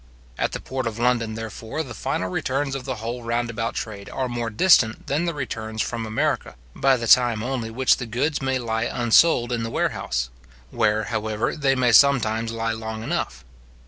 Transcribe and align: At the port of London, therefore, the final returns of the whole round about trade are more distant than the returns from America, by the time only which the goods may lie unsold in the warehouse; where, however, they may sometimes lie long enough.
At 0.39 0.53
the 0.53 0.59
port 0.59 0.87
of 0.87 0.97
London, 0.97 1.35
therefore, 1.35 1.83
the 1.83 1.93
final 1.93 2.27
returns 2.27 2.73
of 2.73 2.85
the 2.85 2.95
whole 2.95 3.21
round 3.21 3.51
about 3.51 3.75
trade 3.75 4.09
are 4.09 4.27
more 4.27 4.49
distant 4.49 5.05
than 5.05 5.25
the 5.25 5.33
returns 5.35 5.79
from 5.79 6.07
America, 6.07 6.55
by 6.75 6.97
the 6.97 7.05
time 7.05 7.43
only 7.43 7.69
which 7.69 7.97
the 7.97 8.07
goods 8.07 8.41
may 8.41 8.57
lie 8.57 8.85
unsold 8.85 9.51
in 9.51 9.61
the 9.61 9.69
warehouse; 9.69 10.31
where, 10.71 11.03
however, 11.13 11.55
they 11.55 11.75
may 11.75 11.91
sometimes 11.91 12.51
lie 12.51 12.73
long 12.73 13.03
enough. 13.03 13.45